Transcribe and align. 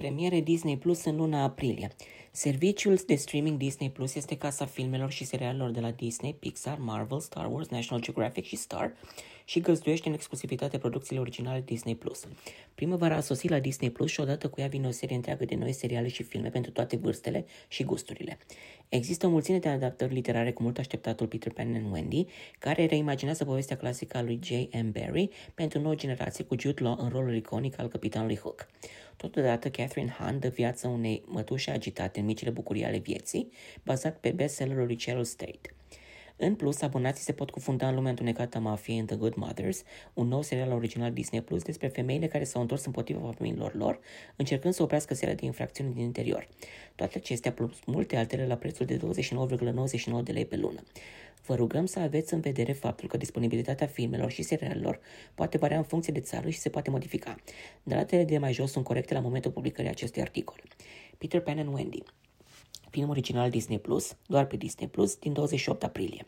Premiere 0.00 0.40
Disney 0.40 0.78
Plus 0.78 1.04
în 1.04 1.16
luna 1.16 1.42
aprilie. 1.42 1.90
Serviciul 2.30 3.00
de 3.06 3.14
streaming 3.14 3.58
Disney 3.58 3.90
Plus 3.90 4.14
este 4.14 4.36
casa 4.36 4.66
filmelor 4.66 5.10
și 5.10 5.24
serialelor 5.24 5.70
de 5.70 5.80
la 5.80 5.90
Disney, 5.90 6.34
Pixar, 6.34 6.78
Marvel, 6.78 7.20
Star 7.20 7.52
Wars, 7.52 7.68
National 7.68 8.02
Geographic 8.02 8.44
și 8.44 8.56
Star 8.56 8.92
și 9.44 9.60
găzduiește 9.60 10.08
în 10.08 10.14
exclusivitate 10.14 10.78
producțiile 10.78 11.20
originale 11.20 11.62
Disney 11.64 11.96
Plus. 11.96 12.26
Primăvara 12.74 13.16
a 13.16 13.20
sosit 13.20 13.50
la 13.50 13.58
Disney 13.58 13.90
Plus 13.90 14.10
și 14.10 14.20
odată 14.20 14.48
cu 14.48 14.60
ea 14.60 14.66
vine 14.66 14.86
o 14.86 14.90
serie 14.90 15.16
întreagă 15.16 15.44
de 15.44 15.54
noi 15.54 15.72
seriale 15.72 16.08
și 16.08 16.22
filme 16.22 16.48
pentru 16.48 16.70
toate 16.70 16.96
vârstele 16.96 17.46
și 17.68 17.84
gusturile. 17.84 18.38
Există 18.88 19.26
o 19.26 19.30
mulțime 19.30 19.58
de 19.58 19.68
adaptări 19.68 20.14
literare 20.14 20.52
cu 20.52 20.62
mult 20.62 20.78
așteptatul 20.78 21.26
Peter 21.26 21.52
Pan 21.52 21.74
and 21.74 21.92
Wendy, 21.92 22.26
care 22.58 22.86
reimaginează 22.86 23.44
povestea 23.44 23.76
clasică 23.76 24.16
a 24.16 24.22
lui 24.22 24.40
J.M. 24.42 24.90
Barrie 24.90 25.28
pentru 25.54 25.80
nouă 25.80 25.94
generație 25.94 26.44
cu 26.44 26.54
Jude 26.58 26.82
Law 26.82 26.96
în 27.00 27.08
rolul 27.08 27.34
iconic 27.34 27.78
al 27.78 27.88
capitanului 27.88 28.36
Hook. 28.36 28.66
Totodată, 29.16 29.68
Catherine 29.68 29.89
Hahn 30.18 30.38
dă 30.38 30.48
viață 30.48 30.88
unei 30.88 31.22
mătușe 31.26 31.70
agitate 31.70 32.20
în 32.20 32.26
micile 32.26 32.50
bucurii 32.50 32.84
ale 32.84 32.98
vieții, 32.98 33.52
bazat 33.84 34.18
pe 34.18 34.30
bestsellerul 34.30 34.86
lui 34.86 34.96
Cheryl 34.96 35.24
State. 35.24 35.74
În 36.42 36.54
plus, 36.54 36.82
abonații 36.82 37.24
se 37.24 37.32
pot 37.32 37.50
cufunda 37.50 37.88
în 37.88 37.94
lumea 37.94 38.10
întunecată 38.10 38.56
a 38.56 38.60
mafiei 38.60 38.98
în 38.98 39.06
The 39.06 39.16
Good 39.16 39.34
Mothers, 39.34 39.82
un 40.14 40.28
nou 40.28 40.42
serial 40.42 40.72
original 40.72 41.12
Disney 41.12 41.42
Plus 41.42 41.62
despre 41.62 41.88
femeile 41.88 42.26
care 42.26 42.44
s-au 42.44 42.60
întors 42.60 42.84
împotriva 42.84 43.32
familiilor 43.36 43.74
lor, 43.74 44.00
încercând 44.36 44.74
să 44.74 44.82
oprească 44.82 45.14
seria 45.14 45.34
de 45.34 45.44
infracțiuni 45.44 45.92
din 45.92 46.02
interior. 46.02 46.48
Toate 46.94 47.18
acestea 47.18 47.52
plus 47.52 47.78
multe 47.86 48.16
altele 48.16 48.46
la 48.46 48.54
prețul 48.54 48.86
de 48.86 48.96
29,99 48.96 50.22
de 50.22 50.32
lei 50.32 50.44
pe 50.44 50.56
lună. 50.56 50.82
Vă 51.46 51.54
rugăm 51.54 51.86
să 51.86 51.98
aveți 51.98 52.34
în 52.34 52.40
vedere 52.40 52.72
faptul 52.72 53.08
că 53.08 53.16
disponibilitatea 53.16 53.86
filmelor 53.86 54.30
și 54.30 54.42
serialelor 54.42 55.00
poate 55.34 55.58
varia 55.58 55.76
în 55.76 55.82
funcție 55.82 56.12
de 56.12 56.20
țară 56.20 56.48
și 56.48 56.58
se 56.58 56.68
poate 56.68 56.90
modifica. 56.90 57.36
Datele 57.82 58.24
de 58.24 58.38
mai 58.38 58.52
jos 58.52 58.70
sunt 58.70 58.84
corecte 58.84 59.14
la 59.14 59.20
momentul 59.20 59.50
publicării 59.50 59.90
acestui 59.90 60.22
articol. 60.22 60.62
Peter 61.18 61.40
Pan 61.40 61.58
and 61.58 61.74
Wendy 61.74 62.02
film 62.90 63.08
original 63.08 63.50
Disney 63.50 63.78
Plus, 63.78 64.16
doar 64.26 64.46
pe 64.46 64.56
Disney 64.56 64.88
Plus, 64.88 65.16
din 65.16 65.32
28 65.32 65.84
aprilie. 65.84 66.26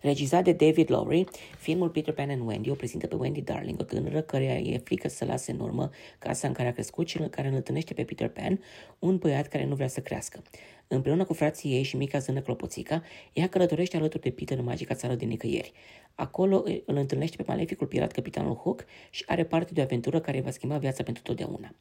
Regizat 0.00 0.44
de 0.44 0.52
David 0.52 0.90
Lowry, 0.90 1.24
filmul 1.58 1.88
Peter 1.88 2.14
Pan 2.14 2.30
and 2.30 2.46
Wendy 2.46 2.70
o 2.70 2.74
prezintă 2.74 3.06
pe 3.06 3.14
Wendy 3.14 3.40
Darling, 3.40 3.80
o 3.80 3.82
tânără 3.82 4.20
care 4.20 4.44
e 4.44 4.78
frică 4.78 5.08
să 5.08 5.24
lase 5.24 5.50
în 5.50 5.60
urmă 5.60 5.90
casa 6.18 6.46
în 6.48 6.52
care 6.52 6.68
a 6.68 6.72
crescut 6.72 7.08
și 7.08 7.20
în 7.20 7.28
care 7.28 7.48
îl 7.48 7.54
întâlnește 7.54 7.94
pe 7.94 8.04
Peter 8.04 8.28
Pan, 8.28 8.60
un 8.98 9.16
băiat 9.16 9.46
care 9.46 9.64
nu 9.64 9.74
vrea 9.74 9.88
să 9.88 10.00
crească. 10.00 10.42
Împreună 10.88 11.24
cu 11.24 11.32
frații 11.32 11.72
ei 11.72 11.82
și 11.82 11.96
mica 11.96 12.18
zână 12.18 12.40
Clopoțica, 12.40 13.02
ea 13.32 13.48
călătorește 13.48 13.96
alături 13.96 14.22
de 14.22 14.30
Peter 14.30 14.58
în 14.58 14.64
magica 14.64 14.94
țară 14.94 15.14
de 15.14 15.24
nicăieri. 15.24 15.72
Acolo 16.14 16.64
îl 16.84 16.96
întâlnește 16.96 17.36
pe 17.36 17.44
maleficul 17.46 17.86
pirat 17.86 18.12
capitanul 18.12 18.54
Hook 18.54 18.84
și 19.10 19.24
are 19.26 19.44
parte 19.44 19.72
de 19.72 19.80
o 19.80 19.82
aventură 19.82 20.20
care 20.20 20.40
va 20.40 20.50
schimba 20.50 20.78
viața 20.78 21.02
pentru 21.02 21.22
totdeauna. 21.22 21.74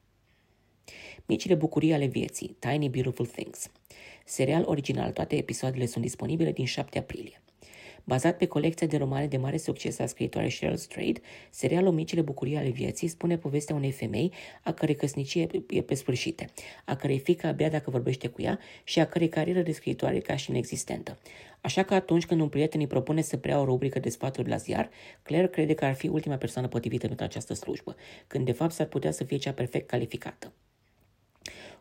Micile 1.30 1.56
bucurii 1.56 1.94
ale 1.94 2.06
vieții, 2.06 2.56
Tiny 2.60 2.90
Beautiful 2.90 3.26
Things. 3.26 3.72
Serial 4.26 4.64
original, 4.66 5.12
toate 5.12 5.36
episoadele 5.36 5.86
sunt 5.86 6.04
disponibile 6.04 6.52
din 6.52 6.66
7 6.66 6.98
aprilie. 6.98 7.42
Bazat 8.04 8.38
pe 8.38 8.46
colecția 8.46 8.88
de 8.88 8.98
romane 8.98 9.28
de 9.28 9.38
mare 9.38 9.58
succes 9.58 10.00
a 10.00 10.06
scriitoarei 10.06 10.52
Cheryl 10.52 10.76
Strayed, 10.76 11.22
serialul 11.50 11.92
Micile 11.92 12.22
bucurii 12.22 12.56
ale 12.56 12.70
vieții 12.70 13.08
spune 13.08 13.38
povestea 13.38 13.76
unei 13.76 13.92
femei 13.92 14.32
a 14.64 14.72
cărei 14.72 14.96
căsnicie 14.96 15.48
e 15.70 15.82
pe 15.82 15.94
sfârșite, 15.94 16.50
a 16.86 16.96
cărei 16.96 17.20
fică 17.20 17.48
abia 17.48 17.70
dacă 17.70 17.90
vorbește 17.90 18.28
cu 18.28 18.42
ea 18.42 18.60
și 18.84 19.00
a 19.00 19.06
cărei 19.06 19.30
carieră 19.30 19.62
de 19.62 19.72
scriitoare 19.72 20.20
ca 20.20 20.36
și 20.36 20.50
inexistentă. 20.50 21.18
Așa 21.62 21.84
că 21.84 21.94
atunci 21.94 22.26
când 22.26 22.42
un 22.42 22.50
prieten 22.50 22.80
îi 22.80 22.88
propune 22.88 23.22
să 23.22 23.38
preia 23.38 23.60
o 23.60 23.66
rubrică 23.66 24.00
de 24.00 24.10
sfaturi 24.10 24.50
la 24.50 24.58
ziar, 24.58 24.90
Claire 25.24 25.48
crede 25.48 25.74
că 25.74 25.86
ar 25.86 25.94
fi 25.94 26.08
ultima 26.08 26.36
persoană 26.36 26.68
potrivită 26.68 27.08
pentru 27.08 27.26
această 27.26 27.54
slujbă, 27.54 27.96
când 28.28 28.46
de 28.46 28.52
fapt 28.52 28.72
s-ar 28.72 28.88
putea 28.88 29.12
să 29.12 29.24
fie 29.24 29.38
cea 29.38 29.54
perfect 29.54 29.88
calificată. 29.88 30.54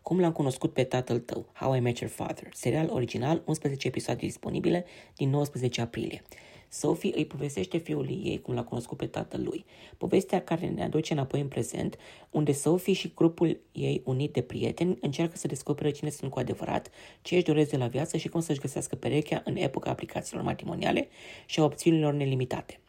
Cum 0.02 0.20
l-am 0.20 0.32
cunoscut 0.32 0.72
pe 0.72 0.84
tatăl 0.84 1.18
tău? 1.18 1.46
How 1.52 1.74
I 1.74 1.80
Met 1.80 1.98
Your 1.98 2.12
Father. 2.12 2.48
Serial 2.52 2.88
original, 2.90 3.42
11 3.44 3.86
episoade 3.86 4.26
disponibile 4.26 4.84
din 5.16 5.30
19 5.30 5.80
aprilie. 5.80 6.22
Sophie 6.68 7.12
îi 7.14 7.26
povestește 7.26 7.78
fiului 7.78 8.20
ei 8.24 8.40
cum 8.40 8.54
l-a 8.54 8.64
cunoscut 8.64 8.96
pe 8.96 9.06
tatăl 9.06 9.42
lui. 9.42 9.64
Povestea 9.98 10.42
care 10.42 10.66
ne 10.66 10.82
aduce 10.82 11.12
înapoi 11.12 11.40
în 11.40 11.48
prezent, 11.48 11.98
unde 12.30 12.52
Sophie 12.52 12.94
și 12.94 13.12
grupul 13.14 13.60
ei 13.72 14.02
unit 14.04 14.32
de 14.32 14.42
prieteni 14.42 14.98
încearcă 15.00 15.36
să 15.36 15.46
descopere 15.46 15.90
cine 15.90 16.10
sunt 16.10 16.30
cu 16.30 16.38
adevărat, 16.38 16.90
ce 17.22 17.34
își 17.34 17.44
doresc 17.44 17.70
de 17.70 17.76
la 17.76 17.86
viață 17.86 18.16
și 18.16 18.28
cum 18.28 18.40
să-și 18.40 18.60
găsească 18.60 18.96
perechea 18.96 19.42
în 19.44 19.56
epoca 19.56 19.90
aplicațiilor 19.90 20.44
matrimoniale 20.44 21.08
și 21.46 21.60
a 21.60 21.64
opțiunilor 21.64 22.12
nelimitate. 22.12 22.80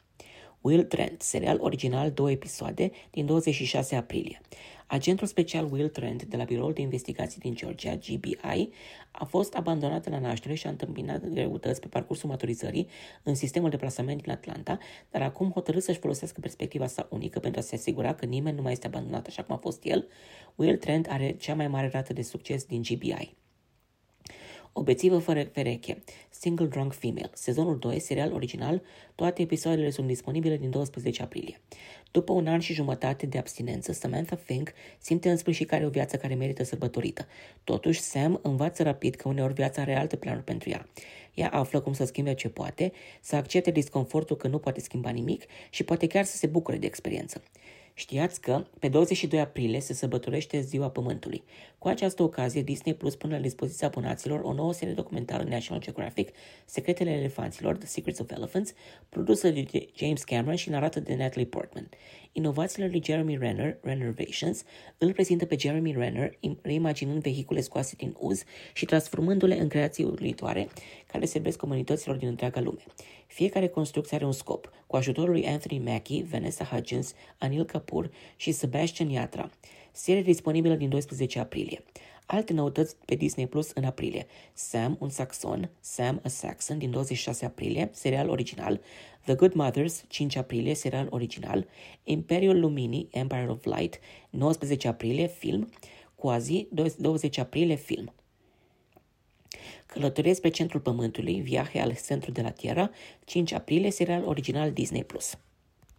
Will 0.62 0.84
Trent, 0.84 1.22
serial 1.22 1.58
original, 1.62 2.12
două 2.12 2.32
episoade, 2.32 2.92
din 3.12 3.26
26 3.26 3.96
aprilie. 3.96 4.42
Agentul 4.88 5.28
special 5.28 5.72
Will 5.72 5.90
Trent 5.90 6.24
de 6.24 6.38
la 6.38 6.44
Biroul 6.44 6.74
de 6.74 6.82
Investigații 6.82 7.40
din 7.40 7.56
Georgia, 7.56 7.96
GBI, 7.96 8.70
a 9.12 9.26
fost 9.26 9.54
abandonat 9.54 10.10
la 10.10 10.20
naștere 10.20 10.54
și 10.54 10.68
a 10.68 10.70
întâmpinat 10.70 11.30
greutăți 11.30 11.80
pe 11.80 11.88
parcursul 11.88 12.30
maturizării 12.30 12.88
în 13.24 13.36
sistemul 13.36 13.70
de 13.70 13.78
plasament 13.78 14.22
din 14.22 14.32
Atlanta, 14.32 14.78
dar 15.12 15.22
acum 15.22 15.52
hotărât 15.52 15.84
să-și 15.84 16.00
folosească 16.00 16.40
perspectiva 16.40 16.88
sa 16.88 17.08
unică 17.10 17.40
pentru 17.40 17.60
a 17.60 17.64
se 17.64 17.76
asigura 17.76 18.14
că 18.14 18.26
nimeni 18.26 18.56
nu 18.56 18.62
mai 18.62 18.72
este 18.72 18.88
abandonat 18.88 19.28
așa 19.28 19.44
cum 19.44 19.56
a 19.56 19.60
fost 19.60 19.86
el. 19.86 20.08
Will 20.56 20.78
Trent 20.78 21.08
are 21.10 21.32
cea 21.32 21.56
mai 21.56 21.68
mare 21.68 21.90
rată 21.94 22.14
de 22.14 22.22
succes 22.22 22.64
din 22.64 22.82
GBI. 22.82 23.36
O 24.80 24.84
bețivă 24.84 25.18
fără 25.18 25.46
pereche, 25.46 26.04
Single 26.30 26.66
Drunk 26.66 26.94
Female, 26.94 27.30
sezonul 27.34 27.80
2, 27.80 28.00
serial 28.00 28.34
original, 28.34 28.82
toate 29.16 29.42
episoadele 29.42 29.90
sunt 29.90 30.08
disponibile 30.08 30.58
din 30.58 30.70
12 30.70 31.22
aprilie. 31.22 31.60
După 32.12 32.34
un 32.34 32.48
an 32.48 32.60
și 32.60 32.74
jumătate 32.74 33.26
de 33.26 33.38
abstinență, 33.38 33.92
Samantha 33.92 34.36
Fink 34.36 34.74
simte 35.00 35.30
în 35.30 35.38
sfârșit 35.38 35.68
că 35.68 35.76
are 35.76 35.86
o 35.86 35.90
viață 35.90 36.18
care 36.18 36.36
merită 36.36 36.64
sărbătorită. 36.64 37.28
Totuși, 37.64 38.00
Sam 38.00 38.40
învață 38.44 38.84
rapid 38.84 39.16
că 39.16 39.28
uneori 39.28 39.54
viața 39.54 39.82
are 39.82 39.96
alte 39.96 40.16
planuri 40.16 40.44
pentru 40.44 40.70
ea. 40.70 40.88
Ea 41.34 41.50
află 41.50 41.80
cum 41.80 41.94
să 41.94 42.06
schimbe 42.06 42.34
ce 42.34 42.50
poate, 42.50 42.92
să 43.22 43.36
accepte 43.36 43.72
disconfortul 43.72 44.36
că 44.36 44.48
nu 44.48 44.58
poate 44.58 44.80
schimba 44.80 45.10
nimic 45.10 45.44
și 45.70 45.84
poate 45.84 46.08
chiar 46.08 46.24
să 46.24 46.38
se 46.38 46.48
bucure 46.48 46.78
de 46.78 46.86
experiență. 46.86 47.42
Știați 48.00 48.42
că 48.42 48.66
pe 48.80 48.88
22 48.88 49.40
aprilie 49.40 49.80
se 49.80 49.94
sărbătorește 49.94 50.60
Ziua 50.60 50.90
Pământului. 50.90 51.44
Cu 51.78 51.88
această 51.88 52.24
ocazie, 52.24 52.62
Disney 52.62 52.96
Plus 52.96 53.16
pune 53.16 53.36
la 53.36 53.42
dispoziția 53.42 53.88
abonaților 53.88 54.40
o 54.40 54.54
nouă 54.54 54.74
serie 54.74 54.94
documentară 54.94 55.44
National 55.44 55.84
Geographic, 55.84 56.30
Secretele 56.66 57.12
Elefanților, 57.12 57.78
The 57.78 57.88
Secrets 57.88 58.20
of 58.20 58.32
Elephants, 58.32 58.74
produsă 59.10 59.50
de 59.50 59.66
James 59.96 60.24
Cameron 60.24 60.56
și 60.56 60.70
narată 60.70 61.00
de 61.00 61.16
Natalie 61.16 61.46
Portman. 61.46 61.90
Inovațiile 62.38 62.88
lui 62.88 63.02
Jeremy 63.06 63.38
Renner, 63.38 63.78
Renovations, 63.82 64.64
îl 64.98 65.14
prezintă 65.14 65.46
pe 65.46 65.56
Jeremy 65.60 65.92
Renner, 65.92 66.38
reimaginând 66.62 67.22
vehicule 67.22 67.62
scoase 67.62 67.96
din 67.98 68.16
uz 68.20 68.44
și 68.74 68.86
transformându-le 68.86 69.60
în 69.60 69.68
creații 69.68 70.04
uluitoare 70.04 70.68
care 71.12 71.26
servesc 71.26 71.58
comunităților 71.58 72.16
din 72.16 72.28
întreaga 72.28 72.62
lume. 72.62 72.84
Fiecare 73.28 73.68
construcție 73.68 74.16
are 74.16 74.26
un 74.26 74.32
scop, 74.32 74.72
cu 74.88 74.96
ajutorul 74.96 75.32
lui 75.32 75.48
Anthony 75.48 75.80
Mackie, 75.80 76.24
Vanessa 76.30 76.64
Hudgens, 76.64 77.14
Anil 77.38 77.66
Kapoor 77.66 78.12
și 78.36 78.52
Sebastian 78.52 79.10
Yatra. 79.10 79.50
Serie 79.92 80.22
disponibilă 80.22 80.76
din 80.76 80.90
12 80.90 81.40
aprilie. 81.40 81.84
Alte 82.30 82.54
noutăți 82.54 82.96
pe 83.06 83.16
Disney 83.16 83.48
Plus 83.48 83.72
în 83.74 83.84
aprilie. 83.84 84.28
Sam, 84.54 84.98
un 85.00 85.10
saxon, 85.10 85.70
Sam 85.80 86.20
a 86.24 86.28
Saxon 86.28 86.78
din 86.78 86.92
26 86.92 87.46
aprilie, 87.46 87.90
serial 87.94 88.30
original. 88.30 88.82
The 89.24 89.36
Good 89.36 89.54
Mothers, 89.54 90.04
5 90.08 90.36
aprilie, 90.36 90.74
serial 90.74 91.08
original. 91.10 91.68
Imperiul 92.04 92.60
Luminii, 92.60 93.08
Empire 93.12 93.48
of 93.50 93.66
Light, 93.66 94.00
19 94.30 94.88
aprilie, 94.88 95.28
film. 95.28 95.70
Quasi, 96.16 96.68
20 96.98 97.38
aprilie, 97.38 97.76
film. 97.76 98.14
Călătorie 99.86 100.34
spre 100.34 100.50
centrul 100.50 100.82
pământului, 100.82 101.42
viaje 101.42 101.80
al 101.80 101.96
centru 102.06 102.32
de 102.32 102.42
la 102.42 102.52
Tierra, 102.52 102.92
5 103.26 103.52
aprilie, 103.52 103.92
serial 103.92 104.24
original 104.26 104.72
Disney+. 104.72 105.04
Plus. 105.04 105.38